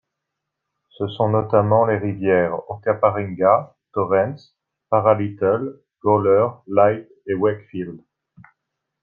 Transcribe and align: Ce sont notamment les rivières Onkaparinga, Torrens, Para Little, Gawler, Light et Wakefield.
Ce 0.89 1.05
sont 1.09 1.29
notamment 1.29 1.85
les 1.85 1.99
rivières 1.99 2.59
Onkaparinga, 2.71 3.77
Torrens, 3.93 4.57
Para 4.89 5.13
Little, 5.13 5.77
Gawler, 6.03 6.47
Light 6.65 7.07
et 7.27 7.35
Wakefield. 7.35 8.01